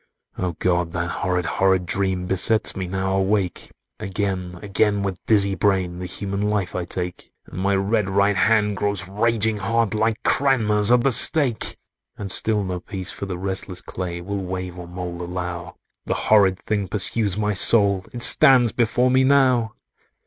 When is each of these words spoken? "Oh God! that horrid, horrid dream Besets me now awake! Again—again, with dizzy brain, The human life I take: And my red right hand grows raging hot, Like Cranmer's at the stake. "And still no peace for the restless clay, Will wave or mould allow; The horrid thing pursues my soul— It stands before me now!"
"Oh 0.35 0.53
God! 0.53 0.93
that 0.93 1.11
horrid, 1.11 1.45
horrid 1.45 1.85
dream 1.85 2.25
Besets 2.25 2.75
me 2.75 2.87
now 2.87 3.17
awake! 3.17 3.69
Again—again, 3.99 5.03
with 5.03 5.23
dizzy 5.27 5.53
brain, 5.53 5.99
The 5.99 6.07
human 6.07 6.41
life 6.41 6.73
I 6.75 6.85
take: 6.85 7.31
And 7.45 7.59
my 7.61 7.75
red 7.75 8.09
right 8.09 8.35
hand 8.35 8.77
grows 8.77 9.07
raging 9.07 9.57
hot, 9.57 9.93
Like 9.93 10.23
Cranmer's 10.23 10.91
at 10.91 11.03
the 11.03 11.11
stake. 11.11 11.77
"And 12.17 12.31
still 12.31 12.63
no 12.63 12.79
peace 12.79 13.11
for 13.11 13.27
the 13.27 13.37
restless 13.37 13.81
clay, 13.81 14.21
Will 14.21 14.41
wave 14.43 14.75
or 14.79 14.87
mould 14.87 15.21
allow; 15.21 15.75
The 16.07 16.15
horrid 16.15 16.57
thing 16.57 16.87
pursues 16.87 17.37
my 17.37 17.53
soul— 17.53 18.07
It 18.11 18.23
stands 18.23 18.71
before 18.71 19.11
me 19.11 19.23
now!" 19.23 19.73